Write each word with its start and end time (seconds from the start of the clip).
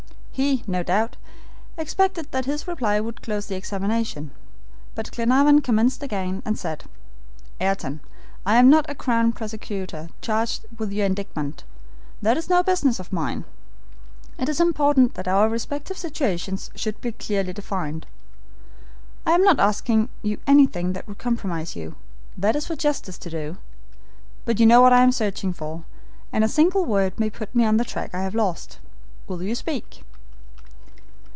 He, 0.33 0.63
no 0.65 0.81
doubt, 0.81 1.17
expected 1.77 2.31
that 2.31 2.45
his 2.45 2.67
reply 2.67 2.99
would 2.99 3.21
close 3.21 3.45
the 3.45 3.53
examination, 3.55 4.31
but 4.95 5.11
Glenarvan 5.11 5.61
commenced 5.61 6.01
again, 6.01 6.41
and 6.43 6.57
said: 6.57 6.85
"Ayrton, 7.59 7.99
I 8.43 8.55
am 8.55 8.67
not 8.67 8.89
a 8.89 8.95
Crown 8.95 9.33
prosecutor 9.33 10.09
charged 10.19 10.65
with 10.79 10.91
your 10.91 11.05
indictment. 11.05 11.63
That 12.23 12.37
is 12.37 12.49
no 12.49 12.63
business 12.63 12.99
of 12.99 13.13
mine. 13.13 13.45
It 14.39 14.49
is 14.49 14.59
important 14.59 15.13
that 15.13 15.27
our 15.27 15.47
respective 15.47 15.95
situations 15.97 16.71
should 16.73 16.99
be 17.01 17.11
clearly 17.11 17.53
defined. 17.53 18.07
I 19.27 19.33
am 19.33 19.43
not 19.43 19.59
asking 19.59 20.09
you 20.23 20.39
anything 20.47 20.93
that 20.93 21.05
could 21.05 21.19
compromise 21.19 21.75
you. 21.75 21.97
That 22.35 22.55
is 22.55 22.65
for 22.65 22.75
justice 22.75 23.19
to 23.19 23.29
do. 23.29 23.57
But 24.45 24.59
you 24.59 24.65
know 24.65 24.81
what 24.81 24.93
I 24.93 25.03
am 25.03 25.11
searching 25.11 25.53
for, 25.53 25.83
and 26.33 26.43
a 26.43 26.47
single 26.47 26.83
word 26.83 27.19
may 27.19 27.29
put 27.29 27.53
me 27.53 27.63
on 27.63 27.77
the 27.77 27.85
track 27.85 28.15
I 28.15 28.23
have 28.23 28.33
lost. 28.33 28.79
Will 29.27 29.43
you 29.43 29.53
speak?" 29.53 30.03